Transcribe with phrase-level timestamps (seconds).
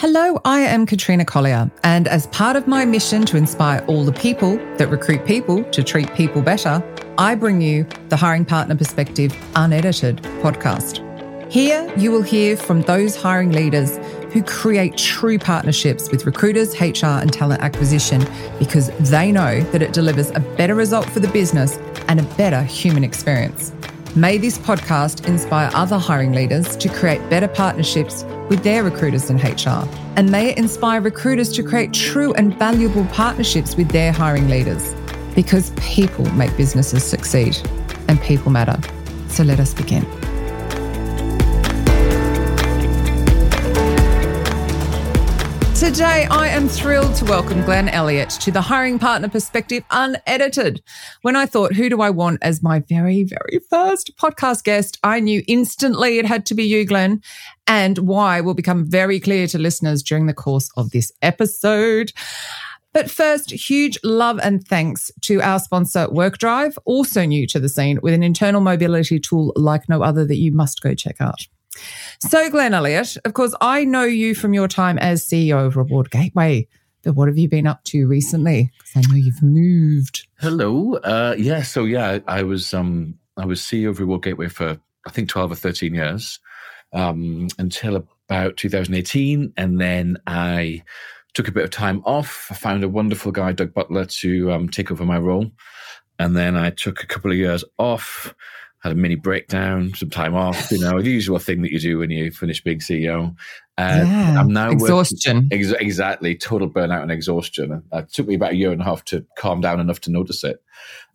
[0.00, 4.12] Hello, I am Katrina Collier, and as part of my mission to inspire all the
[4.12, 6.80] people that recruit people to treat people better,
[7.18, 11.02] I bring you the Hiring Partner Perspective Unedited podcast.
[11.50, 13.96] Here, you will hear from those hiring leaders
[14.32, 18.24] who create true partnerships with recruiters, HR, and talent acquisition
[18.60, 21.76] because they know that it delivers a better result for the business
[22.06, 23.72] and a better human experience.
[24.18, 29.40] May this podcast inspire other hiring leaders to create better partnerships with their recruiters and
[29.40, 29.88] HR.
[30.16, 34.92] And may it inspire recruiters to create true and valuable partnerships with their hiring leaders.
[35.36, 37.56] Because people make businesses succeed
[38.08, 38.80] and people matter.
[39.28, 40.04] So let us begin.
[45.78, 50.82] Today, I am thrilled to welcome Glenn Elliott to the Hiring Partner Perspective Unedited.
[51.22, 55.20] When I thought, who do I want as my very, very first podcast guest, I
[55.20, 57.22] knew instantly it had to be you, Glenn,
[57.68, 62.12] and why will become very clear to listeners during the course of this episode.
[62.92, 68.00] But first, huge love and thanks to our sponsor, WorqDrive, also new to the scene
[68.02, 71.46] with an internal mobility tool like no other that you must go check out.
[72.20, 76.10] So, Glenn Elliott, of course, I know you from your time as CEO of Reward
[76.10, 76.66] Gateway.
[77.04, 78.70] But what have you been up to recently?
[78.78, 80.26] Because I know you've moved.
[80.40, 80.94] Hello.
[80.96, 81.62] Uh, yeah.
[81.62, 85.52] So yeah, I was um, I was CEO of Reward Gateway for I think twelve
[85.52, 86.40] or thirteen years
[86.92, 90.82] um, until about 2018, and then I
[91.34, 92.48] took a bit of time off.
[92.50, 95.50] I found a wonderful guy, Doug Butler, to um, take over my role,
[96.18, 98.34] and then I took a couple of years off
[98.80, 101.98] had a mini breakdown, some time off, you know, the usual thing that you do
[101.98, 103.34] when you finish being CEO.
[103.76, 105.48] Uh, yeah, I'm now exhaustion.
[105.50, 107.82] Ex- exactly, total burnout and exhaustion.
[107.92, 110.44] It took me about a year and a half to calm down enough to notice
[110.44, 110.62] it.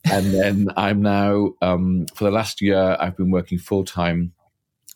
[0.06, 4.34] And then I'm now, um, for the last year, I've been working full time,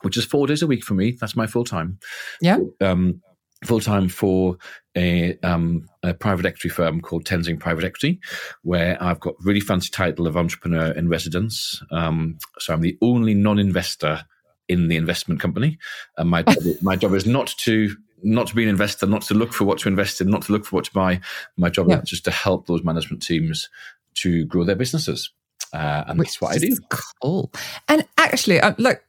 [0.02, 1.12] which is four days a week for me.
[1.12, 2.00] That's my full time.
[2.42, 2.60] Yeah.
[2.82, 3.22] Um,
[3.66, 4.58] full time for
[4.96, 8.20] a, um, a, private equity firm called Tenzing Private Equity,
[8.64, 11.82] where I've got really fancy title of entrepreneur in residence.
[11.92, 14.26] Um, so I'm the only non-investor
[14.68, 15.78] in the investment company,
[16.18, 19.36] and my job, my job is not to not to be an investor, not to
[19.36, 21.22] look for what to invest in, not to look for what to buy.
[21.56, 22.02] My job yeah.
[22.02, 23.70] is just to help those management teams
[24.16, 25.32] to grow their businesses,
[25.74, 26.76] uh, and Which that's what I do.
[27.22, 27.52] Cool.
[27.88, 29.02] And actually, uh, look,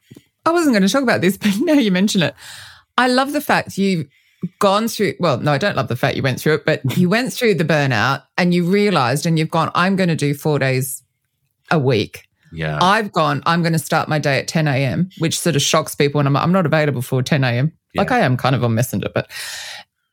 [0.44, 2.34] I wasn't going to talk about this, but now you mention it.
[2.96, 4.08] I love the fact you
[4.60, 7.08] gone through well no i don't love the fact you went through it but you
[7.08, 10.58] went through the burnout and you realized and you've gone i'm going to do four
[10.58, 11.02] days
[11.70, 12.24] a week.
[12.50, 12.78] Yeah.
[12.80, 15.94] I've gone i'm going to start my day at 10 a.m which sort of shocks
[15.94, 18.00] people and i'm, I'm not available for 10 a.m yeah.
[18.00, 19.30] like i am kind of on messenger but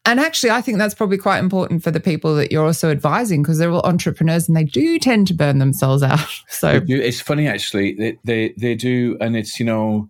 [0.05, 3.41] and actually i think that's probably quite important for the people that you're also advising
[3.41, 6.81] because they're all entrepreneurs and they do tend to burn themselves out so.
[6.87, 10.09] It's funny actually they, they they do and it's you know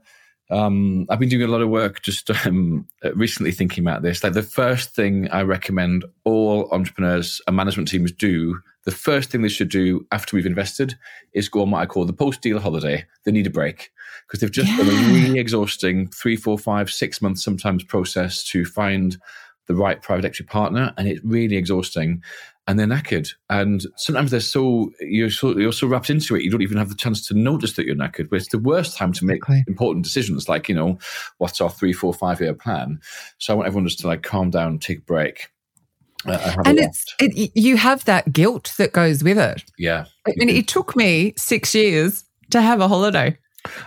[0.52, 4.24] um, I've been doing a lot of work just um, recently thinking about this.
[4.24, 9.42] Like the first thing I recommend all entrepreneurs and management teams do, the first thing
[9.42, 10.96] they should do after we've invested
[11.34, 13.06] is go on what I call the post deal holiday.
[13.24, 13.92] They need a break
[14.28, 14.78] because they've just yeah.
[14.78, 19.18] done a really exhausting three, four, five, six months sometimes process to find
[19.68, 22.22] the right private equity partner, and it's really exhausting
[22.68, 23.30] and they're knackered.
[23.50, 26.90] And sometimes they're so you're so you're so wrapped into it, you don't even have
[26.90, 28.30] the chance to notice that you're knackered.
[28.30, 29.64] But it's the worst time to make okay.
[29.68, 30.98] important decisions, like you know,
[31.38, 33.00] what's our three, four, five year plan.
[33.38, 35.50] So I want everyone just to like calm down, take a break.
[36.26, 39.64] Uh, and it's it, you have that guilt that goes with it.
[39.78, 43.38] Yeah, I mean, it took me six years to have a holiday.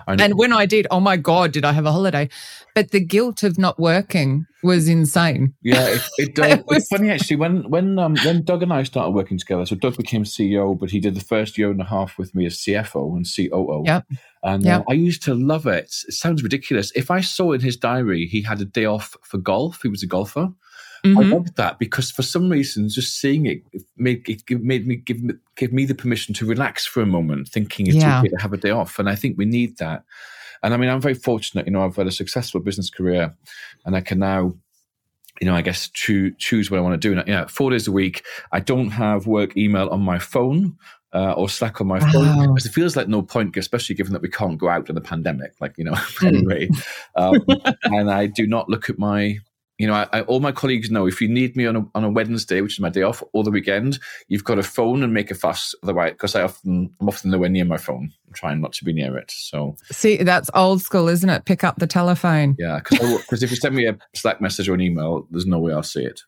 [0.07, 2.29] And when I did, oh my God, did I have a holiday?
[2.75, 5.55] But the guilt of not working was insane.
[5.63, 7.37] Yeah, it, it, uh, it was, it's funny actually.
[7.37, 10.91] When when um, when Doug and I started working together, so Doug became CEO, but
[10.91, 13.83] he did the first year and a half with me as CFO and COO.
[13.85, 14.03] Yeah,
[14.43, 14.83] and yep.
[14.83, 15.95] uh, I used to love it.
[16.07, 16.93] It sounds ridiculous.
[16.95, 20.03] If I saw in his diary he had a day off for golf, he was
[20.03, 20.49] a golfer.
[21.05, 21.19] Mm-hmm.
[21.19, 23.63] I loved that because for some reason, just seeing it
[23.97, 25.19] made, it made me give,
[25.57, 28.21] give me the permission to relax for a moment, thinking it's yeah.
[28.21, 28.99] okay to have a day off.
[28.99, 30.05] And I think we need that.
[30.63, 31.67] And I mean, I'm very fortunate.
[31.67, 33.35] You know, I've had a successful business career,
[33.85, 34.55] and I can now
[35.41, 37.17] you know, I guess to choose what I want to do.
[37.17, 40.77] And, you know, four days a week, I don't have work email on my phone
[41.15, 42.47] uh, or Slack on my phone wow.
[42.49, 45.01] because it feels like no point, especially given that we can't go out in the
[45.01, 45.55] pandemic.
[45.61, 46.27] Like you know, hmm.
[46.27, 46.69] anyway,
[47.17, 47.45] um,
[47.85, 49.39] and I do not look at my
[49.79, 52.05] you know, I, I, all my colleagues know if you need me on a, on
[52.05, 55.15] a Wednesday, which is my day off, or the weekend, you've got a phone and
[55.15, 55.75] make a fuss.
[55.83, 58.13] Otherwise, because I often I'm often nowhere near my phone.
[58.27, 59.31] I'm trying not to be near it.
[59.31, 61.45] So see, that's old school, isn't it?
[61.45, 62.57] Pick up the telephone.
[62.59, 65.73] Yeah, because if you send me a Slack message or an email, there's no way
[65.73, 66.21] I'll see it.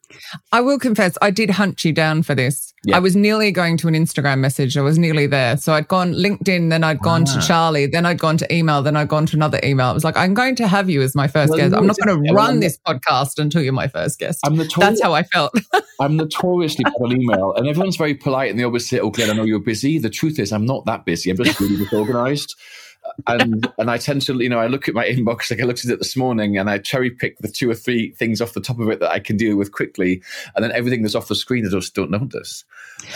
[0.53, 2.73] I will confess, I did hunt you down for this.
[2.85, 2.97] Yeah.
[2.97, 4.79] I was nearly going to an Instagram message.
[4.79, 5.59] I was nearly there.
[5.59, 7.35] So I'd gone LinkedIn, then I'd gone ah.
[7.35, 9.91] to Charlie, then I'd gone to email, then I'd gone to another email.
[9.91, 11.75] It was like, I'm going to have you as my first well, guest.
[11.75, 14.41] I'm not going to run this podcast until you're my first guest.
[14.45, 15.53] I'm notori- That's how I felt.
[16.01, 19.31] I'm notoriously bad on email, and everyone's very polite and they always say, "Oh, Glenn,
[19.31, 21.31] I know you're busy." The truth is, I'm not that busy.
[21.31, 22.55] I'm just really disorganized.
[23.27, 25.85] and and I tend to, you know, I look at my inbox like I looked
[25.85, 28.61] at it this morning, and I cherry pick the two or three things off the
[28.61, 30.23] top of it that I can deal with quickly,
[30.55, 32.65] and then everything that's off the screen I just don't notice.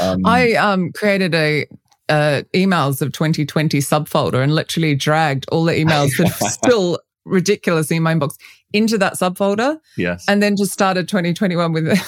[0.00, 1.66] Um, I um, created a
[2.08, 7.90] uh, emails of 2020 subfolder and literally dragged all the emails that are still ridiculous
[7.90, 8.36] in my inbox
[8.72, 9.78] into that subfolder.
[9.96, 10.24] Yes.
[10.28, 11.98] And then just started 2021 with it.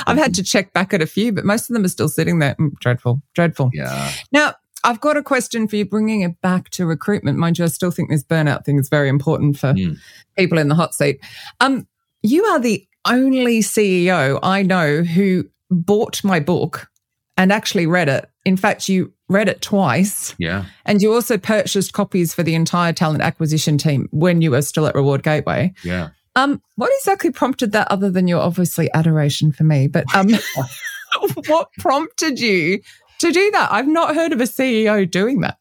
[0.06, 2.38] I've had to check back at a few, but most of them are still sitting
[2.38, 2.54] there.
[2.54, 3.70] Mm, dreadful, dreadful.
[3.72, 4.10] Yeah.
[4.32, 4.54] Now,
[4.84, 7.38] I've got a question for you, bringing it back to recruitment.
[7.38, 9.96] Mind you, I still think this burnout thing is very important for mm.
[10.36, 11.20] people in the hot seat.
[11.60, 11.88] Um,
[12.22, 16.88] you are the only CEO I know who bought my book
[17.36, 18.30] and actually read it.
[18.44, 20.34] In fact, you read it twice.
[20.38, 20.66] Yeah.
[20.84, 24.86] And you also purchased copies for the entire talent acquisition team when you were still
[24.86, 25.72] at Reward Gateway.
[25.82, 26.10] Yeah.
[26.36, 29.88] Um, what exactly prompted that other than your obviously adoration for me?
[29.88, 30.28] But um
[31.46, 32.80] what prompted you
[33.18, 33.72] to do that?
[33.72, 35.58] I've not heard of a CEO doing that.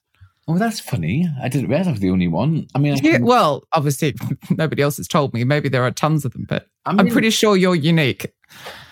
[0.47, 1.27] Oh, that's funny.
[1.41, 2.67] I didn't realize I was the only one.
[2.75, 4.13] I mean, I yeah, well, obviously
[4.51, 5.43] nobody else has told me.
[5.43, 8.31] Maybe there are tons of them, but I am pretty sure you're unique.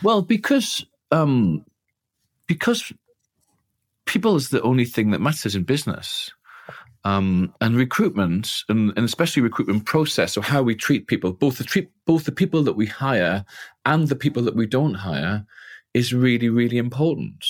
[0.01, 1.63] Well, because um,
[2.47, 2.91] because
[4.05, 6.31] people is the only thing that matters in business.
[7.05, 11.65] Um, and recruitment, and, and, especially recruitment process, or how we treat people, both the
[11.65, 13.43] treat both the people that we hire
[13.85, 15.45] and the people that we don't hire,
[15.93, 17.45] is really really important.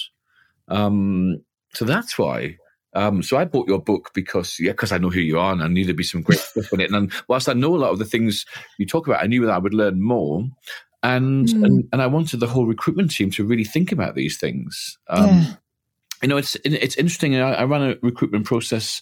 [0.70, 2.58] Um, so that's why.
[2.96, 5.62] Um, so I bought your book because yeah, because I know who you are and
[5.62, 6.92] I knew there'd be some great stuff in it.
[6.92, 8.48] And whilst I know a lot of the things
[8.80, 10.48] you talk about, I knew that I would learn more.
[11.04, 11.64] And, mm.
[11.64, 14.98] and and I wanted the whole recruitment team to really think about these things.
[15.10, 15.54] Um, yeah
[16.24, 17.36] you know, it's it's interesting.
[17.36, 19.02] I, I ran a recruitment process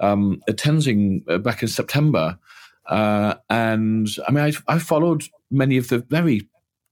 [0.00, 2.38] um, at Tenzing uh, back in September,
[2.86, 6.48] uh, and I mean, I, I followed many of the very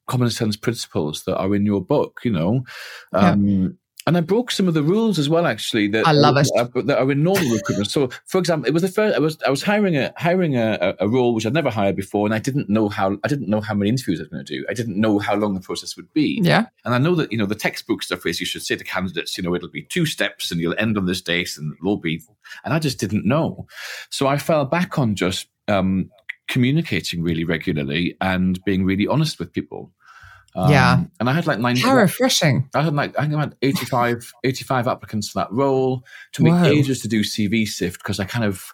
[0.06, 2.21] common sense principles that are in your book.
[2.25, 2.65] You know,
[3.12, 3.79] um,
[4.11, 5.47] and I broke some of the rules as well.
[5.47, 6.49] Actually, that I love it.
[6.59, 7.89] Are, that are in normal recruitment.
[7.89, 9.15] So, for example, it was the first.
[9.15, 12.27] I was I was hiring a hiring a, a role which I'd never hired before,
[12.27, 14.53] and I didn't know how I didn't know how many interviews I was going to
[14.53, 14.67] do.
[14.69, 16.41] I didn't know how long the process would be.
[16.43, 16.67] Yeah.
[16.85, 19.39] And I know that you know the textbook stuff is you should say to candidates,
[19.39, 22.21] you know, it'll be two steps, and you'll end on this date, and it'll be.
[22.65, 23.69] And I just didn't know,
[24.11, 26.11] so I fell back on just um,
[26.49, 29.93] communicating really regularly and being really honest with people.
[30.55, 31.05] Um, yeah.
[31.19, 31.76] And I had like nine.
[31.76, 32.69] How refreshing.
[32.75, 36.05] I had like, I think I had 85, 85 applicants for that role.
[36.32, 38.73] To me, ages to do CV sift because I kind of,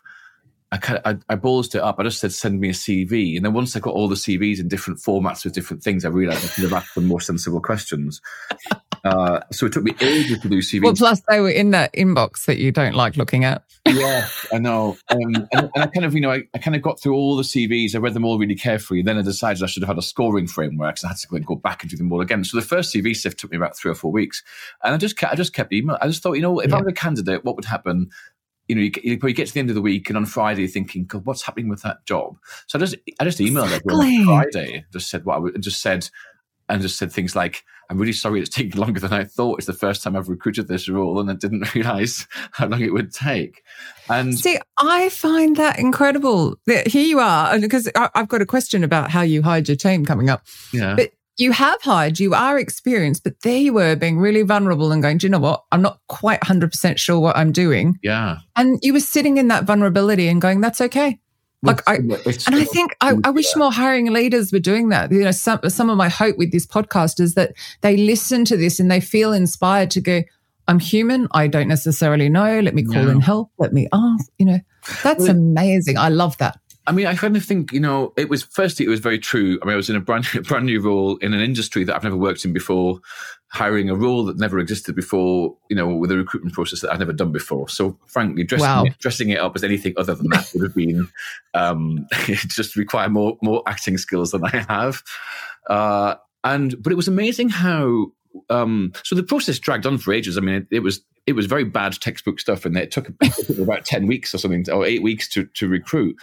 [0.76, 1.96] I kind of, I, I ballsed it up.
[1.98, 3.36] I just said, send me a CV.
[3.36, 6.08] And then once I got all the CVs in different formats with different things, I
[6.10, 8.20] realized I could have asked them more sensible questions.
[9.04, 10.82] Uh, so it took me ages to do CVs.
[10.82, 13.62] Well, plus they were in that inbox that you don't like looking at.
[13.88, 14.98] yeah, I know.
[15.08, 17.36] Um, and, and, I kind of, you know, I, I, kind of got through all
[17.36, 17.94] the CVs.
[17.94, 19.00] I read them all really carefully.
[19.00, 21.54] Then I decided I should have had a scoring framework, so I had to go
[21.54, 22.44] back and do them all again.
[22.44, 24.42] So the first CV sift took me about three or four weeks,
[24.82, 25.96] and I just kept, I just kept email.
[26.02, 26.76] I just thought, you know, if yeah.
[26.76, 28.10] I was a candidate, what would happen?
[28.68, 30.62] You know, you, you, you, get to the end of the week, and on Friday,
[30.62, 32.36] you're thinking, God, what's happening with that job?
[32.66, 35.80] So I just, I just emailed everyone on Friday, just said what I would, just
[35.80, 36.08] said,
[36.68, 39.58] and just said things like, I'm really sorry it's taking longer than I thought.
[39.58, 42.92] It's the first time I've recruited this role and I didn't realize how long it
[42.92, 43.62] would take.
[44.08, 46.56] And see, I find that incredible.
[46.66, 50.04] that Here you are, because I've got a question about how you hired your team
[50.04, 50.44] coming up.
[50.72, 50.94] Yeah.
[50.96, 55.02] But you have hired, you are experienced, but there you were being really vulnerable and
[55.02, 55.64] going, do you know what?
[55.70, 57.98] I'm not quite 100% sure what I'm doing.
[58.02, 58.38] Yeah.
[58.56, 61.20] And you were sitting in that vulnerability and going, that's okay.
[61.62, 65.10] Like I, and I think I, I wish more hiring leaders were doing that.
[65.10, 68.56] You know, some some of my hope with this podcast is that they listen to
[68.56, 70.22] this and they feel inspired to go.
[70.68, 71.28] I'm human.
[71.32, 72.60] I don't necessarily know.
[72.60, 73.10] Let me call no.
[73.10, 73.50] in help.
[73.58, 74.30] Let me ask.
[74.38, 74.60] You know,
[75.02, 75.96] that's well, amazing.
[75.96, 76.58] I love that.
[76.88, 79.58] I mean, I kind of think, you know, it was firstly, it was very true.
[79.60, 82.04] I mean, I was in a brand, brand new role in an industry that I've
[82.04, 83.00] never worked in before,
[83.48, 87.00] hiring a role that never existed before, you know, with a recruitment process that I've
[87.00, 87.68] never done before.
[87.68, 88.84] So, frankly, dressing, wow.
[88.84, 91.08] it, dressing it up as anything other than that would have been,
[91.54, 95.02] um, just require more, more acting skills than I have.
[95.68, 96.14] Uh,
[96.44, 98.12] and, but it was amazing how,
[98.48, 100.38] um, so the process dragged on for ages.
[100.38, 103.08] I mean, it, it was, it was very bad textbook stuff and it took,
[103.58, 106.16] about 10 weeks or something, or eight weeks to, to recruit.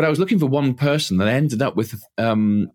[0.00, 2.70] But I was looking for one person, and I ended up with um,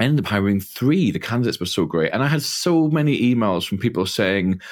[0.00, 1.10] I ended up hiring three.
[1.10, 4.62] The candidates were so great, and I had so many emails from people saying,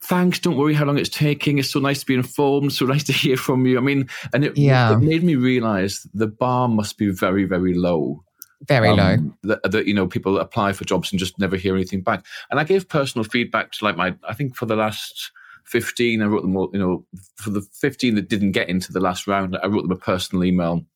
[0.00, 1.58] "Thanks, don't worry how long it's taking.
[1.58, 2.72] It's so nice to be informed.
[2.72, 4.92] So nice to hear from you." I mean, and it, yeah.
[4.92, 8.22] it made me realize the bar must be very, very low.
[8.68, 9.32] Very um, low.
[9.42, 12.24] That, that, you know people apply for jobs and just never hear anything back.
[12.52, 15.32] And I gave personal feedback to like my I think for the last
[15.64, 19.00] 15 I wrote them all, you know for the 15 that didn't get into the
[19.00, 20.86] last round I wrote them a personal email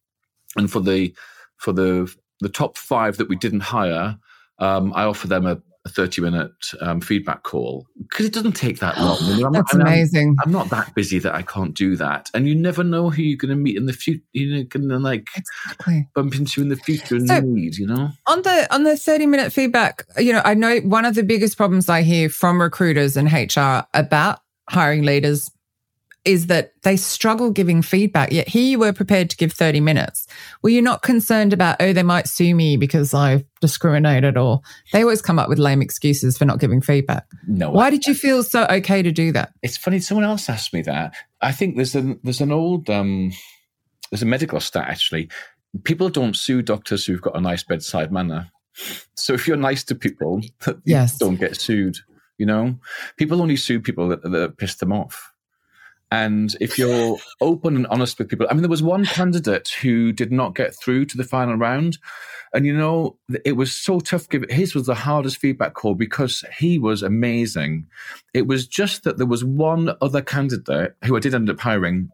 [0.57, 1.15] and for the
[1.57, 4.17] for the the top five that we didn't hire,
[4.59, 8.79] um, I offer them a, a 30 minute um, feedback call because it doesn't take
[8.79, 9.19] that long.
[9.45, 10.37] I'm, That's I'm, amazing.
[10.41, 12.31] I'm, I'm, not that busy that I can't do that.
[12.35, 14.23] And you never know who you're going to meet in the future.
[14.33, 16.09] You're going to like exactly.
[16.15, 18.11] bump into in the future and so, need, you know?
[18.27, 21.57] On the, on the 30 minute feedback, you know, I know one of the biggest
[21.57, 25.51] problems I hear from recruiters and HR about hiring leaders
[26.25, 28.33] is that they struggle giving feedback.
[28.33, 30.27] Yet here you were prepared to give 30 minutes.
[30.63, 34.61] Were you not concerned about, oh, they might sue me because I've discriminated or
[34.93, 37.27] they always come up with lame excuses for not giving feedback?
[37.47, 37.71] No.
[37.71, 39.53] Why did you feel so okay to do that?
[39.63, 40.01] It's funny.
[40.01, 41.15] Someone else asked me that.
[41.41, 43.33] I think there's an, there's an old, um,
[44.11, 45.31] there's a medical stat actually.
[45.85, 48.51] People don't sue doctors who've got a nice bedside manner.
[49.15, 50.41] So if you're nice to people,
[50.85, 51.19] yes.
[51.19, 51.99] don't get sued.
[52.39, 52.79] You know,
[53.17, 55.33] people only sue people that, that piss them off.
[56.11, 60.13] And if you're open and honest with people, I mean, there was one candidate who
[60.13, 61.99] did not get through to the final round.
[62.55, 64.27] And you know, it was so tough.
[64.49, 67.87] His was the hardest feedback call because he was amazing.
[68.33, 72.11] It was just that there was one other candidate who I did end up hiring.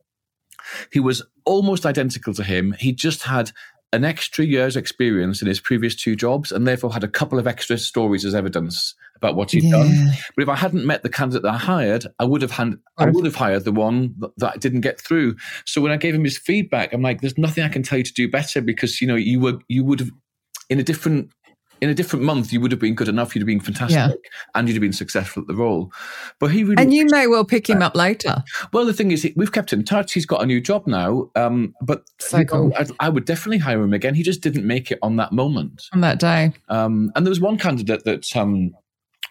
[0.93, 2.75] He was almost identical to him.
[2.79, 3.53] He just had
[3.95, 7.47] an extra year's experience in his previous two jobs and therefore had a couple of
[7.47, 9.71] extra stories as evidence about what he'd yeah.
[9.71, 10.11] done.
[10.35, 13.07] But if I hadn't met the candidate that I hired, I would have had, I
[13.07, 15.37] would have hired the one that, that didn't get through.
[15.65, 18.05] So when I gave him his feedback, I'm like, there's nothing I can tell you
[18.05, 20.11] to do better because you know you were you would have
[20.69, 21.31] in a different
[21.85, 23.35] in a different month, you would have been good enough.
[23.35, 24.41] You'd have been fantastic, yeah.
[24.55, 25.93] and you'd have been successful at the role.
[26.41, 28.43] But he really, and you may well pick him up later.
[28.73, 30.15] Well, the thing is, we've kept in touch.
[30.15, 31.31] He's got a new job now.
[31.37, 34.15] Um, but so know, I, I, would definitely hire him again.
[34.15, 36.55] He just didn't make it on that moment, on that day.
[36.71, 38.73] Um, and there was one candidate that um,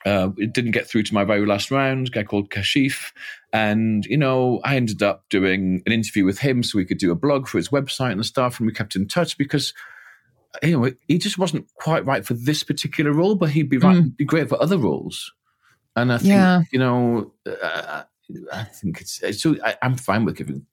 [0.05, 3.11] uh, it didn't get through to my very last round, a guy called Kashif.
[3.51, 7.11] And, you know, I ended up doing an interview with him so we could do
[7.11, 8.59] a blog for his website and stuff.
[8.59, 9.73] And we kept in touch because
[10.61, 13.97] you know, he just wasn't quite right for this particular role, but he'd be right,
[13.97, 14.15] mm.
[14.15, 15.31] be great for other roles.
[15.95, 16.61] And I think, yeah.
[16.71, 18.03] you know, uh,
[18.51, 20.65] I think it's, it's so I, am fine with giving.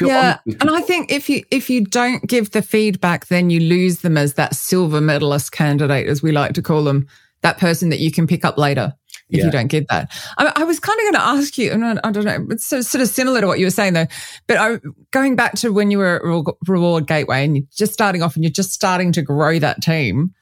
[0.00, 4.00] yeah, and I think if you if you don't give the feedback, then you lose
[4.00, 7.08] them as that silver medalist candidate, as we like to call them,
[7.40, 8.94] that person that you can pick up later
[9.30, 9.44] if yeah.
[9.46, 10.12] you don't get that.
[10.38, 12.66] I, I was kind of going to ask you, and I, I, don't know, it's
[12.66, 14.06] sort of similar to what you were saying though,
[14.46, 14.78] but I,
[15.10, 18.44] going back to when you were at Reward Gateway and you're just starting off and
[18.44, 20.34] you're just starting to grow that team,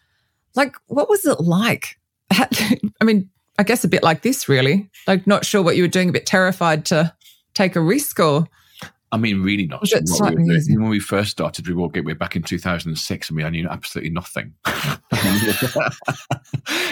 [0.55, 1.99] like what was it like?
[2.31, 4.89] I mean, I guess a bit like this, really.
[5.07, 7.13] Like, not sure what you were doing, a bit terrified to
[7.55, 8.47] take a risk or
[9.11, 9.89] I mean, really not.
[9.89, 10.01] Sure
[10.37, 14.11] we when we first started Reward Gateway back in 2006, I mean, I knew absolutely
[14.11, 14.53] nothing.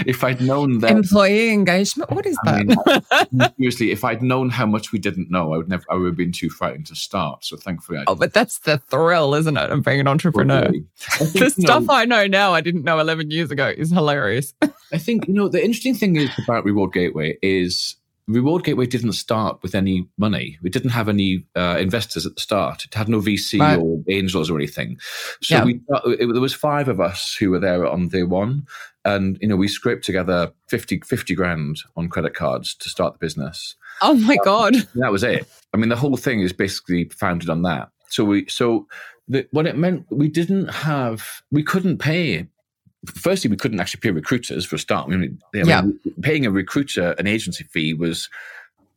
[0.06, 3.28] if I'd known that employee engagement, what is I that?
[3.32, 5.85] Mean, seriously, if I'd known how much we didn't know, I would never.
[5.90, 7.44] I would have been too frightened to start.
[7.44, 10.70] So thankfully, I oh, but that's the thrill, isn't it, of being an entrepreneur?
[10.96, 14.54] Think, the stuff know, I know now, I didn't know 11 years ago, is hilarious.
[14.92, 17.96] I think you know the interesting thing is about Reward Gateway is
[18.28, 20.59] Reward Gateway didn't start with any money.
[20.61, 22.85] We didn't have any uh, investors at the start.
[22.85, 23.78] It had no VC right.
[23.78, 24.99] or angels or anything.
[25.42, 25.64] So yeah.
[25.64, 28.66] we, it, there was five of us who were there on day one,
[29.04, 33.18] and you know we scraped together 50, 50 grand on credit cards to start the
[33.18, 33.76] business.
[34.02, 34.75] Oh my um, god!
[34.97, 35.49] That was it.
[35.73, 37.90] I mean, the whole thing is basically founded on that.
[38.09, 38.88] So we so
[39.28, 42.49] the, what it meant we didn't have we couldn't pay
[43.06, 45.06] firstly, we couldn't actually pay recruiters for a start.
[45.06, 45.82] I mean, I mean, yeah.
[46.22, 48.28] paying a recruiter an agency fee was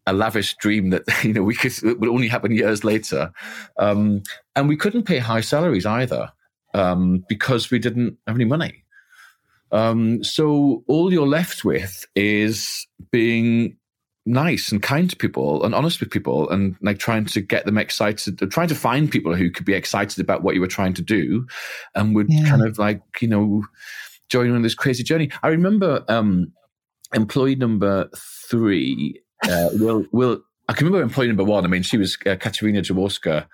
[0.07, 3.31] a lavish dream that you know we could would only happen years later,
[3.77, 4.23] um,
[4.55, 6.31] and we couldn't pay high salaries either
[6.73, 8.83] um, because we didn't have any money.
[9.71, 13.77] Um, so all you're left with is being
[14.29, 17.77] nice and kind to people and honest with people and like trying to get them
[17.77, 21.01] excited trying to find people who could be excited about what you were trying to
[21.01, 21.45] do
[21.95, 22.47] and would yeah.
[22.47, 23.63] kind of like you know
[24.29, 25.31] join on this crazy journey.
[25.41, 26.53] I remember um
[27.13, 31.65] employee number three uh will will i can remember employee number one.
[31.65, 33.47] I mean she was uh, katerina jaworska.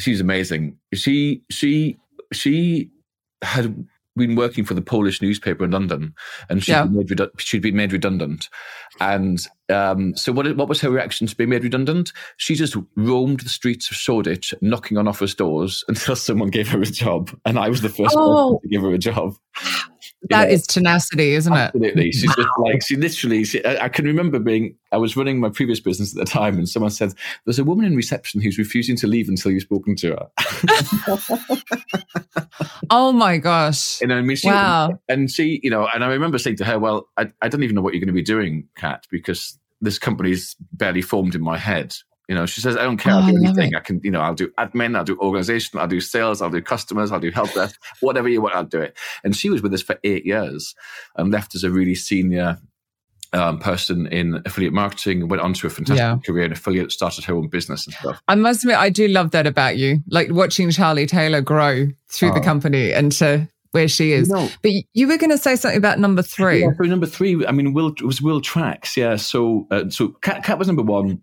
[0.00, 0.78] She's amazing.
[0.94, 1.96] She she
[2.32, 2.90] she
[3.42, 3.86] had
[4.18, 6.14] been working for the Polish newspaper in London,
[6.48, 6.84] and she'd, yeah.
[6.84, 8.48] been, made redu- she'd been made redundant.
[9.00, 12.12] And um, so, what, what was her reaction to being made redundant?
[12.36, 16.80] She just roamed the streets of Shoreditch, knocking on office doors until someone gave her
[16.80, 18.58] a job, and I was the first oh.
[18.58, 19.34] person to give her a job.
[20.30, 21.56] That is tenacity, isn't it?
[21.56, 22.12] Absolutely.
[22.12, 22.34] She's wow.
[22.36, 25.78] just like, she literally, she, I, I, can remember being, I was running my previous
[25.78, 27.12] business at the time and someone said,
[27.44, 30.28] there's a woman in reception who's refusing to leave until you've spoken to her.
[32.90, 34.02] oh my gosh.
[34.02, 34.98] And I mean, she, wow.
[35.08, 37.76] and she, you know, and I remember saying to her, well, I, I don't even
[37.76, 41.58] know what you're going to be doing, Kat, because this company's barely formed in my
[41.58, 41.94] head.
[42.28, 43.74] You know, she says, I don't care, Oh, I'll do anything.
[43.74, 46.60] I can, you know, I'll do admin, I'll do organization, I'll do sales, I'll do
[46.60, 48.96] customers, I'll do help desk, whatever you want, I'll do it.
[49.24, 50.74] And she was with us for eight years
[51.16, 52.58] and left as a really senior
[53.32, 56.16] um, person in affiliate marketing, went on to a fantastic Yeah.
[56.24, 58.20] career in affiliate, started her own business and stuff.
[58.28, 60.00] I must admit, I do love that about you.
[60.08, 62.42] Like watching Charlie Taylor grow through the Oh.
[62.44, 64.30] company and to where she is.
[64.62, 66.60] But you were going to say something about number three.
[66.60, 69.16] Yeah, so number three, I mean, Will was Will Tracks, yeah.
[69.16, 71.20] So, uh, so Cat, Cat was number one.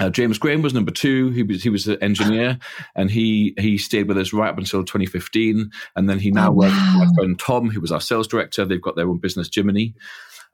[0.00, 1.30] Uh, James Graham was number two.
[1.30, 2.58] He was he was an engineer,
[2.96, 5.70] and he he stayed with us right up until 2015.
[5.96, 8.64] And then he now Oh, works with my friend Tom, who was our sales director.
[8.64, 9.94] They've got their own business, Jiminy.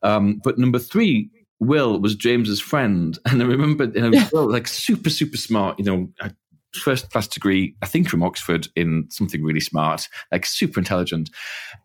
[0.02, 4.28] Um, but number three, Will was James's friend, and I remember you know.
[4.32, 5.78] Will like super super smart.
[5.78, 6.08] You know,
[6.74, 11.30] first class degree, I think from Oxford in something really smart, like super intelligent,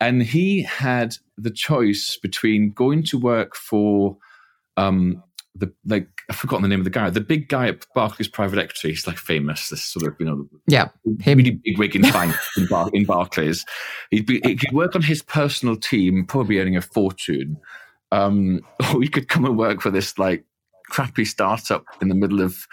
[0.02, 4.18] and he had the choice between going to work for
[4.78, 5.24] um
[5.56, 8.60] the like I've forgotten the name of the guy, the big guy at Barclays Private
[8.60, 8.90] Equity.
[8.90, 10.90] He's like famous, this sort of you know Yeah,
[11.22, 11.38] him.
[11.38, 13.66] really big wig in bank in, Bar- in Barclays.
[14.12, 17.58] He'd be he could work on his personal team, probably earning a fortune.
[18.12, 18.62] Um,
[18.94, 20.46] or he could come and work for this like
[20.90, 22.68] crappy startup in the middle of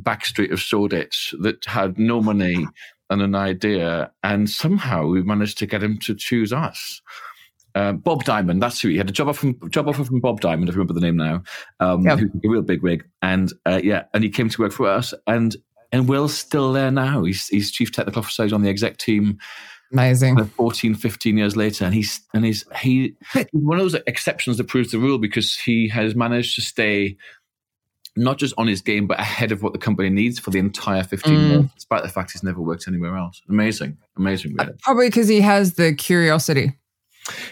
[0.00, 2.66] backstreet of Shoreditch that had no money
[3.08, 7.00] and an idea, and somehow we managed to get him to choose us.
[7.76, 10.40] Uh, Bob Diamond, that's who he had a job offer from job offer from Bob
[10.40, 10.70] Diamond.
[10.70, 11.42] I remember the name now.
[11.78, 12.18] Um, Yep.
[12.18, 15.12] who's a real big wig, and uh, yeah, and he came to work for us,
[15.26, 15.54] and
[15.92, 17.22] and Will's still there now.
[17.24, 18.44] He's he's chief technical officer.
[18.44, 19.38] He's on the exec team.
[19.92, 20.40] Amazing.
[20.40, 24.56] uh, 14, 15 years later, and he's and he's he he's one of those exceptions
[24.56, 27.16] that proves the rule because he has managed to stay
[28.16, 31.02] not just on his game but ahead of what the company needs for the entire
[31.02, 31.48] 15 Mm.
[31.50, 33.42] years, despite the fact he's never worked anywhere else.
[33.50, 34.72] Amazing, amazing, really.
[34.82, 36.72] Probably because he has the curiosity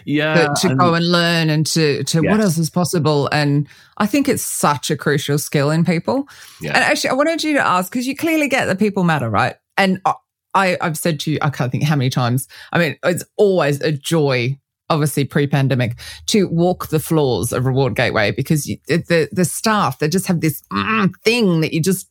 [0.05, 3.27] Yeah, to and- go and learn and to, to what else is possible.
[3.31, 3.67] And
[3.97, 6.27] I think it's such a crucial skill in people.
[6.61, 6.69] yeah.
[6.73, 9.55] And actually, I wanted you to ask because you clearly get that people matter, right?
[9.77, 10.13] And I-
[10.53, 12.47] I, I've said to you, I can't think how many times.
[12.71, 14.57] I mean, it's always a joy,
[14.89, 20.07] obviously pre-pandemic, to walk the floors of Reward Gateway because you, the the staff they
[20.07, 22.09] just have this mm, thing that you just.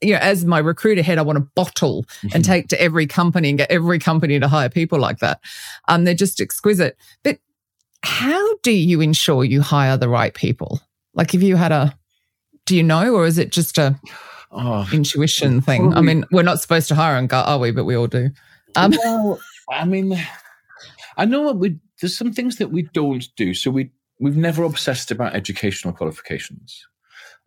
[0.00, 3.48] You know, as my recruiter head, I want to bottle and take to every company
[3.48, 5.40] and get every company to hire people like that.
[5.88, 6.96] Um, they're just exquisite.
[7.24, 7.38] But
[8.04, 10.80] how do you ensure you hire the right people?
[11.14, 11.98] Like, if you had a,
[12.64, 13.98] do you know, or is it just a
[14.50, 15.94] oh, intuition thing.
[15.94, 17.70] I mean, we're not supposed to hire on gut, are we?
[17.70, 18.30] But we all do.
[18.76, 20.18] Um, well, I mean,
[21.16, 21.78] I know what we.
[22.00, 23.54] There's some things that we don't do.
[23.54, 26.86] So we we've never obsessed about educational qualifications.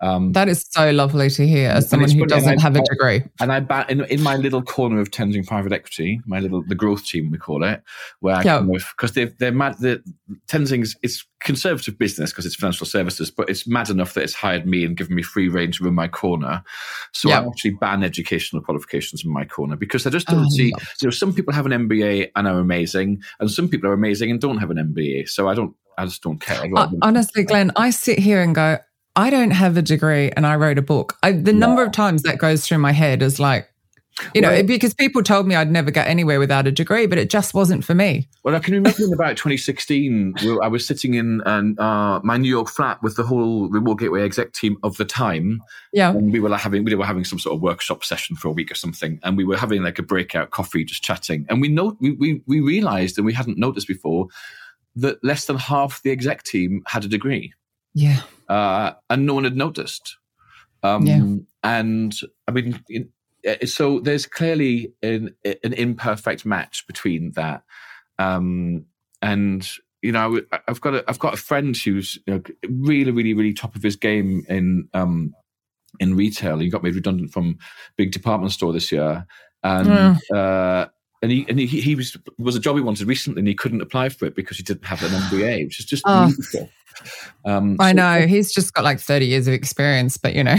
[0.01, 3.21] Um, that is so lovely to hear as someone who doesn't I- have a degree.
[3.39, 6.73] And I ba- in, in my little corner of Tenzing Private Equity, my little the
[6.75, 7.83] growth team we call it,
[8.19, 9.77] where I of because they're they're mad.
[9.79, 10.01] The
[10.47, 14.65] Tenzing's it's conservative business because it's financial services, but it's mad enough that it's hired
[14.65, 16.63] me and given me free reign to run my corner.
[17.13, 17.41] So Yeah.
[17.41, 20.71] I actually ban educational qualifications in my corner because I just Oh, don't see.
[20.71, 23.93] love You know, some people have an MBA and are amazing, and some people are
[23.93, 25.29] amazing and don't have an MBA.
[25.29, 25.75] So I don't.
[25.97, 26.63] I just don't care.
[26.75, 28.77] Uh, honestly, Glenn, I sit here and go,
[29.15, 31.17] I don't have a degree and I wrote a book.
[31.23, 33.67] I, the number of times that goes through my head is like,
[34.35, 37.17] you know, Well- because people told me I'd never get anywhere without a degree, but
[37.17, 38.27] it just wasn't for me.
[38.43, 42.37] Well, I can remember in about 2016, where I was sitting in um, uh, my
[42.37, 45.61] New York flat with the whole Reward Gateway exec team of the time,
[45.93, 46.11] Yeah.
[46.11, 48.51] and we were like having we were having some sort of workshop session for a
[48.51, 51.69] week or something, and we were having like a breakout coffee, just chatting, and we
[51.69, 54.27] know we we, we realised, and we hadn't noticed before,
[54.95, 57.53] that less than half the exec team had a degree,
[57.93, 58.21] Yeah.
[58.51, 60.17] Uh, and no one had noticed.
[60.83, 61.35] Um, Yeah.
[61.63, 62.13] And
[62.47, 62.83] I mean,
[63.47, 67.63] uh, so there's clearly an, an imperfect match between that.
[68.19, 68.85] Um,
[69.21, 69.67] and
[70.01, 73.53] you know, I've got a, I've got a friend who's you know, really, really, really
[73.53, 75.33] top of his game in um,
[75.99, 76.57] in retail.
[76.59, 77.57] He got made redundant from
[77.95, 79.25] big department store this year,
[79.63, 79.87] and
[80.33, 80.87] uh,
[81.21, 83.81] and he and he, he was was a job he wanted recently, and he couldn't
[83.81, 86.31] apply for it because he didn't have an MBA, which is just Oh.
[87.45, 88.27] Um, I so- know.
[88.27, 90.57] He's just got like 30 years of experience, but you know,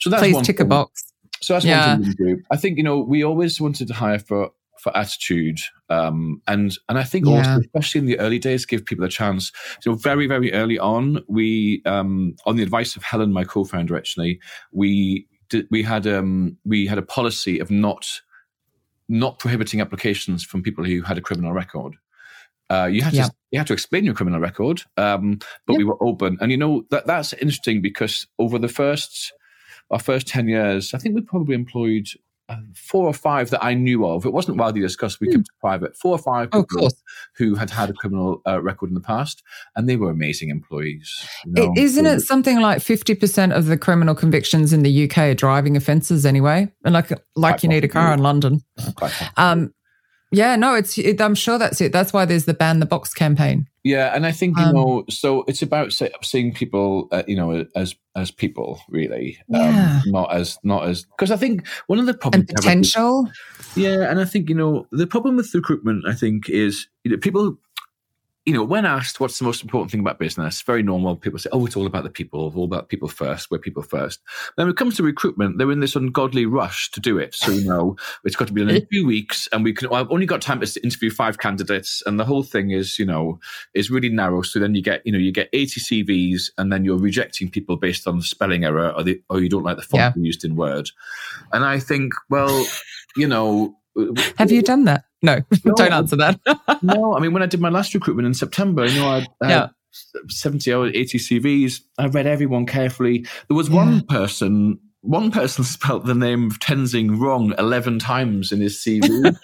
[0.00, 1.04] So that's please tick a box.
[1.42, 1.94] So that's Yeah.
[1.96, 2.42] one thing we do.
[2.50, 5.58] I think you know we always wanted to hire for for attitude,
[5.90, 7.32] um, and and I think Yeah.
[7.36, 9.52] also especially in the early days, give people a chance.
[9.82, 14.40] So very very early on, we um, on the advice of Helen, my co-founder, actually,
[14.72, 18.06] we did, we had um, we had a policy of not
[19.08, 21.96] not prohibiting applications from people who had a criminal record.
[22.70, 23.24] Uh, you had Yeah.
[23.26, 25.78] to you had to explain your criminal record, um, but Yeah.
[25.78, 29.32] we were open, and you know that that's interesting because over the first
[29.90, 32.06] our first ten years, I think we probably employed
[32.74, 34.24] four or five that I knew of.
[34.26, 35.20] It wasn't widely discussed.
[35.20, 35.96] We kept it private.
[35.96, 36.90] Four or five Oh, people
[37.36, 39.42] who had had a criminal uh, record in the past,
[39.76, 41.08] and they were amazing employees.
[41.46, 41.74] you know.
[41.76, 46.26] Isn't it something like 50% of the criminal convictions in the UK are driving offences
[46.26, 46.68] anyway?
[46.84, 47.20] And like, like
[47.54, 48.62] Quite you need a car in London.
[49.36, 49.72] Um,
[50.30, 51.92] yeah, no, it's, it, I'm sure that's it.
[51.92, 53.66] That's why there's the ban the box campaign.
[53.82, 57.64] Yeah, and I think you Um, know, so it's about seeing people, uh, you know,
[57.74, 60.00] as as people, really, Yeah.
[60.04, 62.76] um, not as not as because I think one of the problems And we have
[62.78, 63.28] with- potential.
[63.76, 66.04] Yeah, and I think you know the problem with recruitment.
[66.06, 67.56] I think is you know people.
[68.50, 71.14] You know, when asked what's the most important thing about business, very normal.
[71.14, 73.48] People say, "Oh, it's all about the people, all about people first.
[73.48, 74.18] We're people first.
[74.56, 77.32] Then when it comes to recruitment, they're in this ungodly rush to do it.
[77.32, 79.88] So you know, it's got to be done in two weeks, and we can.
[79.88, 83.06] Well, I've only got time to interview five candidates, and the whole thing is, you
[83.06, 83.38] know,
[83.72, 84.42] is really narrow.
[84.42, 87.76] So then you get, you know, you get eighty CVs, and then you're rejecting people
[87.76, 90.22] based on the spelling error, or the, or you don't like the font Yeah.
[90.24, 90.90] used in Word.
[91.52, 92.66] And I think, well,
[93.16, 93.76] you know,
[94.38, 95.04] Have you done that?
[95.22, 95.74] No, No.
[95.74, 96.40] don't answer that.
[96.82, 99.48] no, I mean, when I did my last recruitment in September, you know, I I
[99.50, 99.60] Yeah.
[99.60, 99.70] had
[100.28, 101.80] 70 or 80 CVs.
[101.98, 103.26] I read everyone carefully.
[103.48, 108.60] There was one person, one person spelt the name of Tenzing wrong 11 times in
[108.60, 109.34] his CV,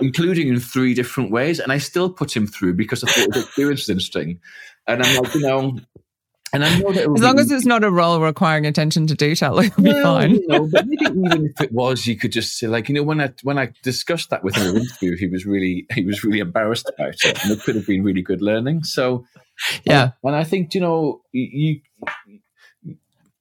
[0.00, 1.58] including in three different ways.
[1.58, 4.40] And I still put him through because I thought his experience was interesting.
[4.86, 5.78] And I'm like, you know,
[6.56, 9.14] and I know that As long be- as it's not a role requiring attention to
[9.14, 10.30] detail, it'll be well, fine.
[10.30, 13.20] You know, but even if it was, you could just say, like, you know, when
[13.20, 16.24] I when I discussed that with him in an interview, he was really he was
[16.24, 18.84] really embarrassed about it, and it could have been really good learning.
[18.84, 19.26] So,
[19.84, 20.12] Yeah.
[20.24, 21.80] and I think you know you.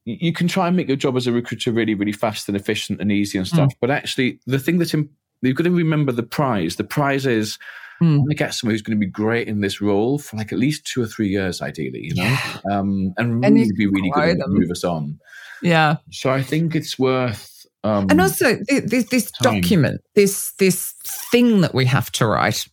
[0.07, 3.01] you can try and make your job as a recruiter really, really fast and efficient
[3.01, 3.55] and easy and hmm.
[3.55, 3.73] stuff.
[3.81, 4.93] But actually, the thing that
[5.41, 6.75] you've got to remember the prize.
[6.75, 7.57] The prize is
[8.01, 8.19] Mm.
[8.19, 10.85] I'm get someone who's going to be great in this role for like at least
[10.85, 12.37] two or three years, ideally, you know,
[12.69, 14.53] um, and really be really good and them.
[14.53, 15.19] move us on.
[15.61, 15.97] Yeah.
[16.11, 17.65] So I think it's worth.
[17.83, 20.93] Um, And also th- this, this document, this this
[21.31, 22.67] thing that we have to write,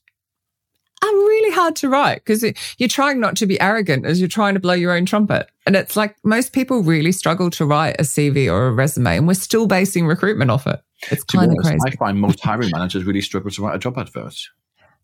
[1.03, 2.45] are really hard to write because
[2.79, 5.49] you're trying not to be arrogant as you're trying to blow your own trumpet.
[5.67, 9.29] And it's like most people really struggle to write a CV or a resume, and
[9.29, 10.81] we're still basing recruitment off it.
[11.11, 11.79] It's kind of crazy.
[11.87, 14.37] I find most hiring managers really struggle to write a job advert.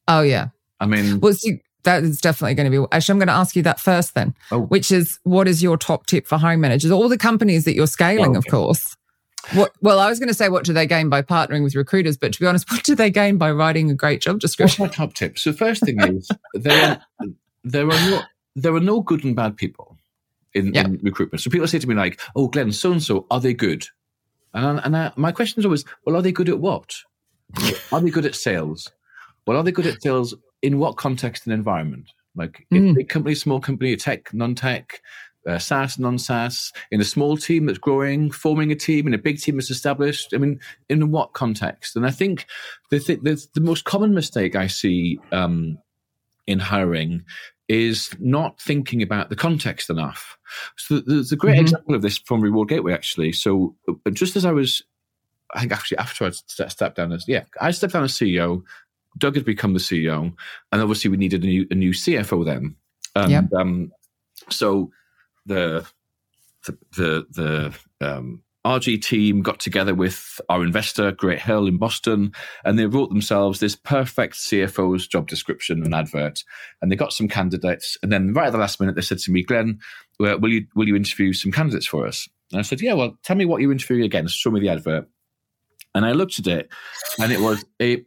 [0.09, 0.49] Oh yeah.
[0.81, 2.87] I mean, Well, see, that is definitely going to be.
[2.92, 4.61] Actually, I'm going to ask you that first, then, Oh.
[4.61, 6.90] which is what is your top tip for hiring managers?
[6.90, 8.97] All the companies that you're scaling, Oh, of course.
[9.55, 12.16] What, well, I was going to say, what do they gain by partnering with recruiters?
[12.18, 14.85] But to be honest, what do they gain by writing a great job what's description?
[14.85, 15.38] my top tip?
[15.38, 17.27] So the first thing is there are,
[17.64, 18.21] there are no
[18.57, 19.97] there are no good and bad people
[20.53, 20.85] in, Yeah.
[20.85, 21.40] in recruitment.
[21.40, 23.87] So people say to me like, "Oh, Glenn, so and so, are they good?"
[24.53, 26.94] And I, and I, my question is always, "Well, are they good at what?
[27.92, 28.90] Are they good at sales?
[29.48, 32.12] Well, are they good at sales in what context and environment?
[32.37, 32.90] Like Mm.
[32.90, 35.00] a big company, small company, tech, non-tech,
[35.46, 39.40] uh, SaaS, non-SaaS, in a small team that's growing, forming a team, in a big
[39.40, 40.34] team that's established.
[40.34, 41.96] I mean, in what context?
[41.96, 42.44] And I think
[42.90, 45.78] the th- the, the most common mistake I see um,
[46.46, 47.24] in hiring
[47.68, 50.37] is not thinking about the context enough.
[50.76, 51.61] So there's a great Mhm.
[51.62, 53.32] example of this from Reward Gateway, actually.
[53.32, 54.82] So uh, just as I was,
[55.54, 58.62] I think actually after I stepped down as yeah, I stepped down as CEO.
[59.18, 60.33] Doug had become the CEO,
[60.72, 62.76] and obviously we needed a new a new CFO then.
[63.14, 63.52] And Yep.
[63.54, 63.92] um,
[64.50, 64.90] so
[65.46, 65.87] the
[66.66, 67.26] the the,
[68.00, 72.33] the um, RG team got together with our investor, Great Hill in Boston,
[72.64, 76.44] and they wrote themselves this perfect CFO's job description and advert.
[76.83, 79.33] And they got some candidates, and then right at the last minute, they said to
[79.33, 79.81] me, "Glenn,
[80.18, 83.16] well, will you will you interview some candidates for us?" And I said, "Yeah, well,
[83.22, 84.37] tell me what you're interviewing against.
[84.37, 85.09] Show me the advert."
[85.94, 86.68] And I looked at it,
[87.18, 88.04] and it was a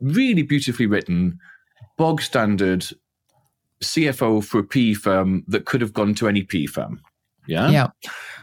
[0.00, 1.38] really beautifully written,
[1.96, 2.86] bog standard
[3.82, 7.00] CFO for a P firm that could have gone to any P firm.
[7.46, 7.70] Yeah.
[7.70, 7.86] Yeah.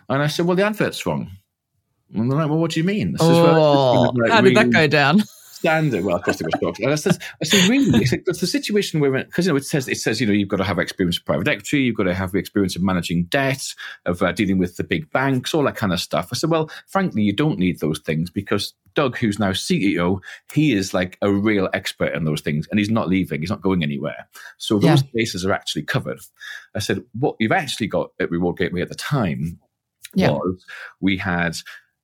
[0.10, 1.32] And I said, well, the advert's wrong.
[2.14, 3.16] And they're like, well, what do you mean?
[3.20, 5.24] I says, "Well, Oh, it's kind of like how did that go down?
[5.64, 6.04] Standard.
[6.04, 6.80] Well, of course they were shocked.
[6.80, 8.02] And I said, I said, really?
[8.02, 10.50] It's, like, the situation where, because you know, it says, it says, you know, you've
[10.50, 13.24] got to have experience of private equity, you've got to have the experience of managing
[13.26, 13.64] debt,
[14.06, 16.28] of uh, dealing with the big banks, all that kind of stuff.
[16.32, 20.20] I said, well, frankly, you don't need those things because Doug, who's now CEO,
[20.54, 23.40] he is like a real expert in those things, and he's not leaving.
[23.40, 24.28] He's not going anywhere.
[24.58, 26.20] So those bases are actually covered.
[26.76, 29.60] I said, what you've actually got at Reward Gateway at the time
[30.14, 30.32] Yeah.
[30.32, 30.66] was
[31.00, 31.56] we had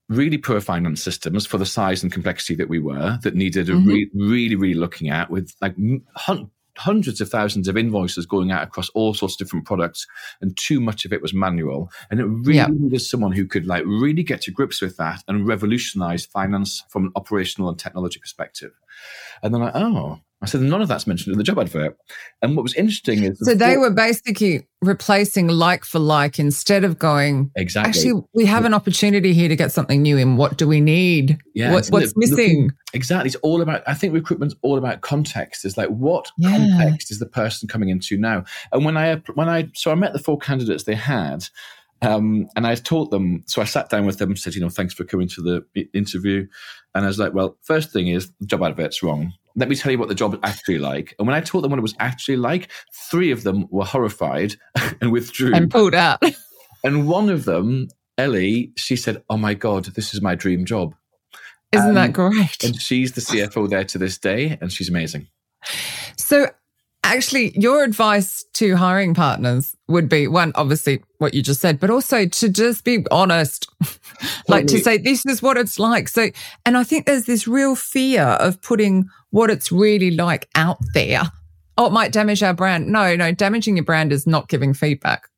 [0.09, 3.73] really poor finance systems for the size and complexity that we were that needed a
[3.73, 3.85] Mhm.
[3.87, 5.75] re- really, really looking at with like
[6.15, 10.07] hun- hundreds of thousands of invoices going out across all sorts of different products
[10.41, 12.67] and too much of it was manual and it really Yeah.
[12.67, 17.05] needed someone who could like really get to grips with that and revolutionize finance from
[17.05, 18.71] an operational and technology perspective
[19.43, 21.97] and then like oh I said, none of that's mentioned in the job advert.
[22.41, 23.39] And what was interesting is.
[23.41, 27.89] So they were basically replacing like for like instead of going, exactly.
[27.89, 30.37] Actually, we have an opportunity here to get something new in.
[30.37, 31.37] What do we need?
[31.55, 31.73] Yeah.
[31.73, 32.71] What, what's missing?
[32.93, 33.27] exactly.
[33.27, 35.65] It's all about, I think recruitment's all about context.
[35.65, 36.51] It's like, what yeah.
[36.51, 38.45] context is the person coming into now?
[38.71, 41.45] And when I, when I, so I met the four candidates they had.
[42.01, 44.69] Um, and I taught them, so I sat down with them and said, you know,
[44.69, 46.47] thanks for coming to the interview.
[46.95, 49.97] And I was like, well, first thing is, job advert's wrong let me tell you
[49.97, 51.15] what the job is actually like.
[51.17, 52.69] And when I told them what it was actually like,
[53.09, 54.55] three of them were horrified
[55.01, 55.53] and withdrew.
[55.53, 56.21] And pulled out.
[56.83, 60.95] and one of them, Ellie, she said, Oh my God, this is my dream job.
[61.71, 62.63] Isn't that great?
[62.63, 65.27] And she's the CFO there to this day, and she's amazing.
[66.17, 66.47] So,
[67.03, 71.89] actually, your advice to hiring partners would be one, obviously, what you just said, but
[71.89, 73.69] also to just be honest,
[74.47, 76.07] like to say, this is what it's like.
[76.07, 76.29] So,
[76.65, 81.23] and I think there's this real fear of putting what it's really like out there.
[81.77, 82.87] Oh, it might damage our brand.
[82.87, 85.28] No, no, damaging your brand is not giving feedback.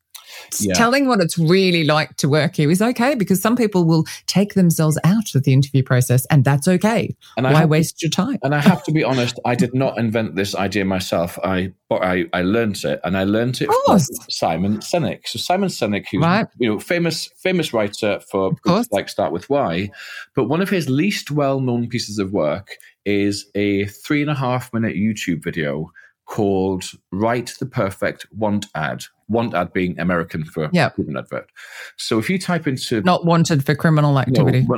[0.60, 0.74] Yeah.
[0.74, 4.54] Telling what it's really like to work here is okay because some people will take
[4.54, 7.14] themselves out of the interview process and that's okay.
[7.36, 8.38] And Why waste to, your time?
[8.42, 11.38] and I have to be honest, I did not invent this idea myself.
[11.42, 13.98] I but I, I learned it and I learned it from
[14.30, 15.26] Simon Sinek.
[15.26, 16.46] So Simon Sinek, who's right.
[16.58, 18.52] you know famous famous writer for
[18.90, 19.90] like Start with Why,
[20.34, 24.34] but one of his least well known pieces of work is a three and a
[24.34, 25.90] half minute YouTube video
[26.26, 29.04] called Write the Perfect Want Ad.
[29.32, 30.86] Want ad being American for yeah.
[30.86, 31.50] recruitment advert.
[31.96, 34.76] So if you type into not wanted for criminal activity, no,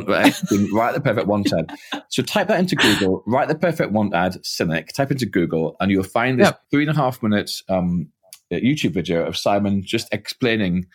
[0.72, 1.72] write the perfect want ad.
[2.08, 5.90] So type that into Google, write the perfect want ad, Sinek, Type into Google, and
[5.90, 6.60] you'll find this yep.
[6.70, 8.08] three and a half minutes um,
[8.52, 10.86] YouTube video of Simon just explaining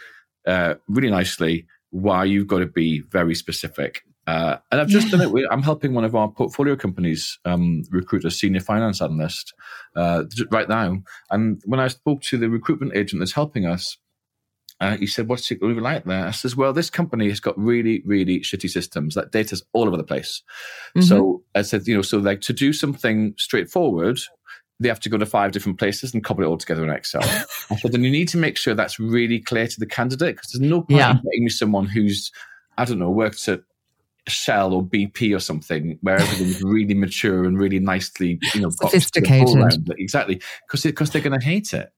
[0.48, 5.18] uh, really nicely why you've got to be very specific uh, and I've just yeah.
[5.18, 5.48] done it.
[5.50, 9.56] I'm helping one of our portfolio companies um, recruit a senior finance analyst
[9.96, 11.00] uh, right now.
[11.32, 13.98] And when I spoke to the recruitment agent that's helping us,
[14.80, 17.58] uh, he said, "What's it really like there?" I says, "Well, this company has got
[17.58, 19.16] really, really shitty systems.
[19.16, 20.44] That data's all over the place."
[20.96, 21.08] Mm-hmm.
[21.08, 24.20] So I said, "You know, so like to do something straightforward,
[24.80, 27.24] they have to go to five different places and cobble it all together in Excel."
[27.72, 30.52] I said, "And you need to make sure that's really clear to the candidate because
[30.52, 31.12] there's no point yeah.
[31.12, 32.32] in getting me someone who's
[32.80, 33.62] I don't know, worked at
[34.28, 39.58] Shell or BP or something, where everything's really mature and really nicely, you know, sophisticated.
[39.98, 41.92] Exactly, because because they're going to hate it.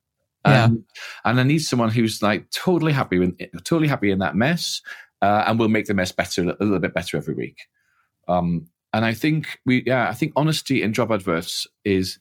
[0.45, 0.65] Yeah.
[0.65, 0.85] Um,
[1.23, 4.81] and I need someone who's like totally happy with totally happy in that mess,
[5.21, 7.57] uh, and will make the mess better a little bit better every week.
[8.27, 12.19] Um, and I think we, yeah, I think honesty in job adverts is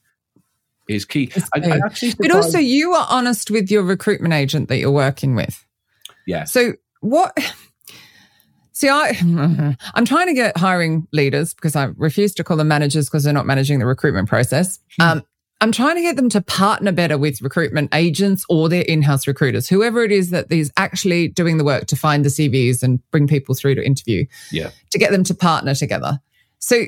[0.89, 1.31] is key.
[1.55, 1.81] I, I
[2.19, 5.65] but also, you are honest with your recruitment agent that you're working with.
[6.27, 6.45] Yeah.
[6.45, 7.37] So what?
[8.81, 13.11] See, I, I'm trying to get hiring leaders because I refuse to call them managers
[13.11, 14.79] because they're not managing the recruitment process.
[14.99, 15.03] Hmm.
[15.03, 15.23] Um,
[15.61, 19.69] I'm trying to get them to partner better with recruitment agents or their in-house recruiters,
[19.69, 23.27] whoever it is that is actually doing the work to find the CVs and bring
[23.27, 24.25] people through to interview.
[24.51, 24.71] Yeah.
[24.93, 26.19] To get them to partner together.
[26.59, 26.87] So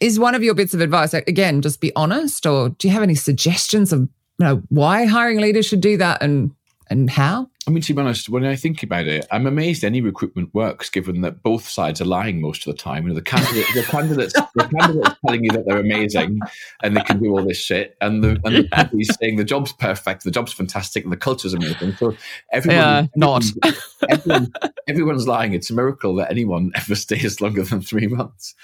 [0.00, 3.02] is one of your bits of advice again just be honest or do you have
[3.02, 4.08] any suggestions of you
[4.44, 6.54] know why hiring leaders should do that and
[6.88, 7.50] and how?
[7.66, 10.88] I mean, to be honest, when I think about it, I'm amazed any recruitment works,
[10.88, 13.02] given that both sides are lying most of the time.
[13.02, 16.38] You know, the candidate, the candidates, the candidates telling you that they're amazing
[16.84, 19.72] and they can do all this shit, and the and the company's saying the job's
[19.72, 21.94] perfect, the job's fantastic, and the culture's amazing.
[21.94, 22.16] So
[22.52, 23.44] everyone, not
[24.08, 24.52] everyone,
[24.88, 25.52] everyone's lying.
[25.52, 28.54] It's a miracle that anyone ever stays longer than three months.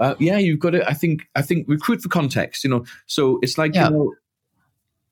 [0.00, 0.88] Uh, yeah, you've got to.
[0.88, 1.28] I think.
[1.36, 2.64] I think recruit for context.
[2.64, 3.90] You know, so it's like yeah.
[3.90, 4.14] you know,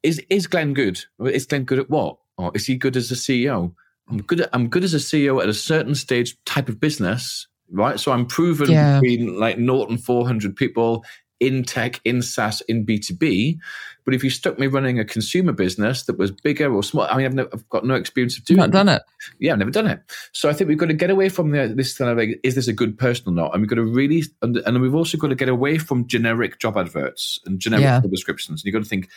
[0.03, 1.05] is is Glenn good?
[1.25, 2.17] Is Glenn good at what?
[2.39, 3.75] Or is he good as a CEO?
[4.09, 4.41] I'm good.
[4.41, 8.01] At, I'm good as a CEO at a certain stage type of business, right?
[8.01, 9.01] So I'm proven yeah.
[9.01, 11.05] between like Norton 400 people
[11.41, 13.59] in tech, in SaaS, in B2B.
[14.05, 17.17] But if you stuck me running a consumer business that was bigger or small, I
[17.17, 18.59] mean, I've, never, I've got no experience of doing.
[18.59, 19.03] Not done it.
[19.39, 20.01] Yeah, I've never done it.
[20.33, 22.55] So I think we've got to get away from the, this kind of like, is
[22.55, 23.53] this a good person or not?
[23.53, 26.59] And we've got to really, and, and we've also got to get away from generic
[26.59, 28.01] job adverts and generic yeah.
[28.11, 28.63] descriptions.
[28.63, 29.09] And you've got to think,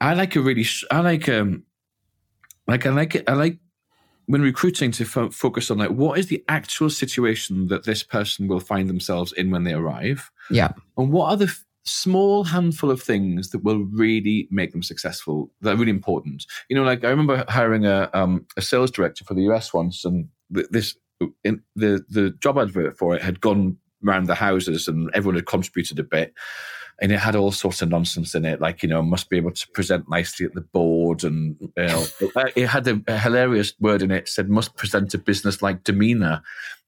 [0.00, 1.64] I like a really, I like um,
[2.66, 3.28] like I like it.
[3.28, 3.58] I like
[4.26, 8.48] when recruiting to fo- focus on like what is the actual situation that this person
[8.48, 10.30] will find themselves in when they arrive.
[10.50, 14.82] Yeah, and what are the f- small handful of things that will really make them
[14.82, 16.46] successful that are really important.
[16.68, 20.04] You know, like I remember hiring a um, a sales director for the US once,
[20.04, 20.96] and this
[21.44, 25.46] in the the job advert for it had gone around the houses, and everyone had
[25.46, 26.34] contributed a bit
[27.00, 29.52] and it had all sorts of nonsense in it, like you know, must be able
[29.52, 32.04] to present nicely at the board, and you know,
[32.36, 35.84] uh, it, had a, a, hilarious word in it said must present a business like
[35.84, 36.42] demeanor.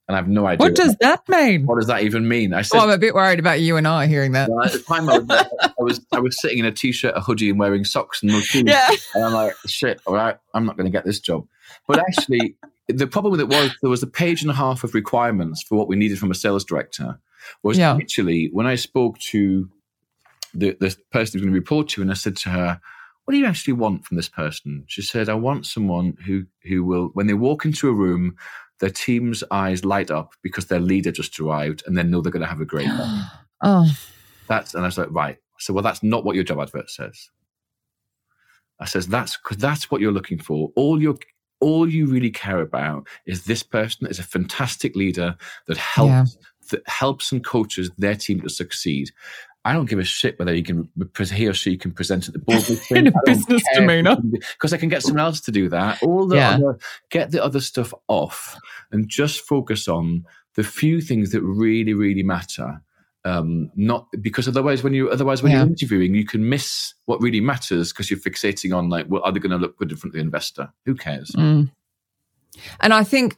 [0.07, 0.67] and I have no idea.
[0.67, 1.67] What does that mean?
[1.67, 2.53] What does that even mean?
[2.53, 4.51] I said, well, I'm a bit worried about you and I hearing that.
[4.51, 7.21] Well, at the time, I was, I was, I was sitting in a t-shirt, a
[7.21, 8.65] hoodie, and wearing socks and no shoes.
[8.67, 8.91] Yeah.
[9.15, 11.47] And I'm like, shit, all right, I'm not going to get this job.
[11.89, 12.57] But actually,
[12.89, 15.77] the problem with it was there was a page and a half of requirements for
[15.77, 17.19] what we needed from a sales director.
[17.63, 17.95] Was Yeah.
[17.95, 19.69] actually when I spoke to
[20.55, 22.81] the the person who's going to report to, you, and I said to her,
[23.25, 26.85] "What do you actually want from this person?" She said, "I want someone who who
[26.85, 28.37] will, when they walk into a room."
[28.81, 32.43] Their team's eyes light up because their leader just arrived, and they know they're going
[32.43, 33.21] to have a great day.
[33.63, 33.91] Oh,
[34.47, 35.39] That's and I was like, right.
[35.59, 37.31] So well, that's not what your job advert says.
[38.81, 40.71] I says that's because that's what you're looking for.
[40.77, 41.17] All your
[41.61, 45.37] all you really care about is this person is a fantastic leader
[45.67, 46.37] that helps
[46.71, 49.11] that helps and coaches their team to succeed.
[49.65, 50.89] I don't give a shit whether he can
[51.33, 54.17] he or she can present at the board In a business demeanor.
[54.21, 56.03] because I can get someone else to do that.
[56.03, 56.51] All the Yeah.
[56.57, 56.79] other,
[57.11, 58.59] get the other stuff off
[58.93, 60.25] and just focus on
[60.55, 62.81] the few things that really really matter
[63.25, 65.61] um not because otherwise when you otherwise when Yeah.
[65.61, 69.33] you're interviewing you can miss what really matters because you're fixating on like well are
[69.33, 71.71] they going to look good in front of the investor who cares Mm.
[72.81, 73.37] And I think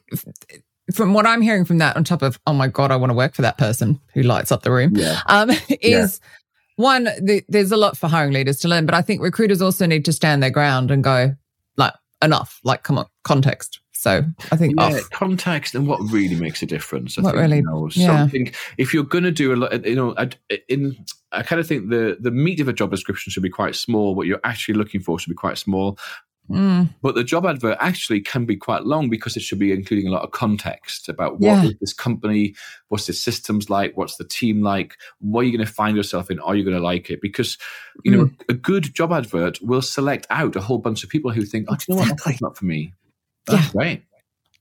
[0.93, 3.15] from what I'm hearing from that, on top of, oh my God, I want to
[3.15, 6.19] work for that person who lights up the room, yeah um, is
[6.75, 9.85] one, the, there's a lot for hiring leaders to learn, but I think recruiters also
[9.85, 11.35] need to stand their ground and go,
[11.75, 13.79] like, enough, like, come on, context.
[13.93, 17.17] So I think yeah, context and what really makes a difference.
[17.17, 18.27] I What think, really- you know, yeah.
[18.77, 20.29] If you're going to do a lot, you know, I,
[20.69, 20.95] in
[21.31, 24.15] I kind of think the the meat of a job description should be quite small.
[24.15, 25.97] What you're actually looking for should be quite small.
[26.49, 30.07] Mm, But the job advert actually can be quite long because it should be including
[30.07, 31.65] a lot of context about what Yeah.
[31.65, 32.55] is this company,
[32.87, 36.31] what's the systems like, what's the team like, what are you going to find yourself
[36.31, 37.19] in, are you going to like it?
[37.21, 37.57] Because
[38.03, 38.49] you know Mm.
[38.49, 41.75] a good job advert will select out a whole bunch of people who think, oh,
[41.75, 42.93] do you know what, that's not for me.
[43.45, 44.03] That's great.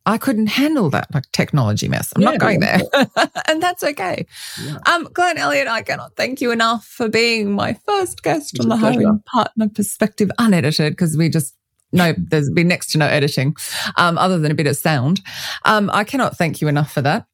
[0.08, 2.12] I couldn't handle that like technology mess.
[2.14, 2.80] I'm Yeah, not going there.
[3.48, 4.24] and that's okay.
[4.64, 4.76] Yeah.
[4.86, 8.76] Um, Glenn Elliott, I cannot thank you enough for being my first guest on the
[8.76, 9.00] pleasure.
[9.00, 11.55] hiring partner perspective, unedited, because we just
[11.92, 13.56] no, there's been next to no editing,
[13.96, 15.20] um, other than a bit of sound.
[15.64, 17.26] Um, I cannot thank you enough for that.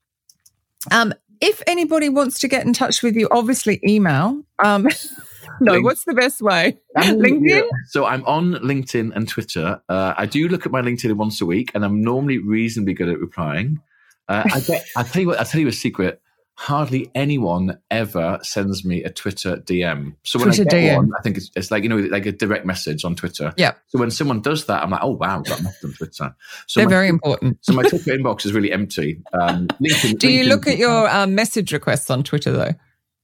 [0.91, 4.41] Um, if anybody wants to get in touch with you, obviously email.
[4.65, 4.89] Um,
[5.61, 5.85] no, Link.
[5.85, 6.79] what's the best way?
[6.97, 7.41] LinkedIn?
[7.43, 7.63] yeah.
[7.89, 9.83] So I'm on LinkedIn and Twitter.
[9.89, 13.09] Uh, I do look at my LinkedIn once a week, and I'm normally reasonably good
[13.09, 13.81] at replying.
[14.29, 14.85] Uh, I get.
[14.97, 15.41] I tell you what.
[15.41, 16.22] I tell you a secret.
[16.55, 20.15] Hardly anyone ever sends me a Twitter DM.
[20.23, 20.97] So when Twitter I get DM.
[20.97, 23.53] one, I think it's, it's like you know, like a direct message on Twitter.
[23.57, 23.73] Yeah.
[23.89, 26.37] So when someone does that, I'm like, oh wow, got message on Twitter.
[26.69, 27.59] So They're my, very important.
[27.63, 29.23] so my Twitter inbox is really empty.
[29.33, 32.73] Um, LinkedIn, Do you LinkedIn- look at your um, message requests on Twitter though,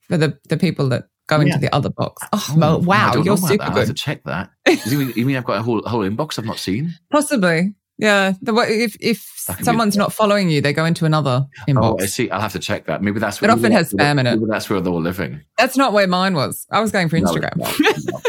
[0.01, 2.23] for the the people that go into the other box?
[2.33, 3.63] Oh, Oh, well, wow, you're super that.
[3.71, 3.97] I'll have to good.
[3.99, 4.51] check that.
[4.87, 6.95] You mean, I've got a whole a whole inbox I've not seen?
[7.11, 7.75] Possibly.
[7.99, 8.33] Yeah.
[8.41, 9.19] The if if
[9.63, 11.97] someone's not following you, they go into another Oh.
[12.01, 12.31] I see.
[12.31, 13.03] I'll have to check that.
[13.03, 14.39] Maybe that's It often has spam in it.
[14.49, 15.43] That's where they're all living.
[15.59, 16.67] That's not where mine was.
[16.71, 17.57] I was going for Instagram.
[17.57, 18.21] no, no.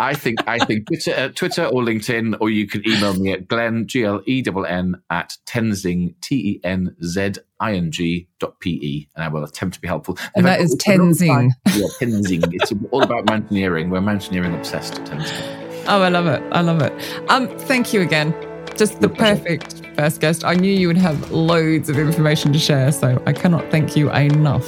[0.00, 3.46] I think I think Twitter, uh, Twitter or LinkedIn, or you can email me at
[3.46, 8.26] Glenn g l e w n at Tenzing T E N Z I N G
[8.40, 10.18] dot P E, and I will attempt to be helpful.
[10.34, 11.26] And If that is I Tenzing.
[11.28, 12.42] find- Yeah, Tenzing.
[12.54, 13.88] It's all about mountaineering.
[13.90, 15.84] We're mountaineering obsessed Tenzing.
[15.86, 16.42] Oh, I love it.
[16.50, 16.92] I love it.
[17.28, 18.34] Um, thank you again.
[18.76, 20.44] Just the perfect first guest.
[20.44, 24.10] I knew you would have loads of information to share, so I cannot thank you
[24.10, 24.66] enough.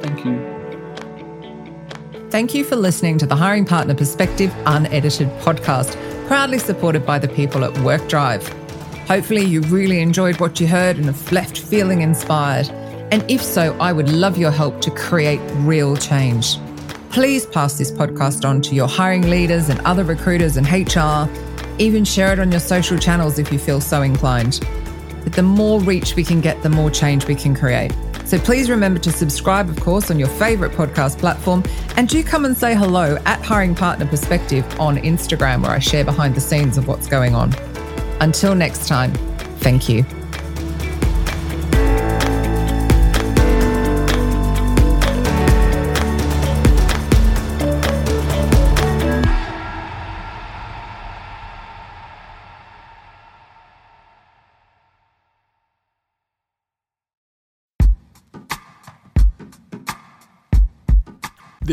[0.00, 0.54] Thank you.
[2.30, 7.28] Thank you for listening to the Hiring Partner Perspective Unedited podcast, proudly supported by the
[7.28, 8.42] people at WorqDrive.
[9.06, 12.68] Hopefully, you really enjoyed what you heard and have left feeling inspired.
[13.12, 16.56] And if so, I would love your help to create real change.
[17.10, 21.30] Please pass this podcast on to your hiring leaders and other recruiters and HR.
[21.78, 24.60] Even share it on your social channels if you feel so inclined.
[25.22, 27.92] But the more reach we can get, the more change we can create.
[28.24, 31.62] So please remember to subscribe, of course, on your favorite podcast platform.
[31.96, 36.04] And do come and say hello at Hiring Partner Perspective on Instagram, where I share
[36.04, 37.54] behind the scenes of what's going on.
[38.20, 39.12] Until next time,
[39.58, 40.04] thank you.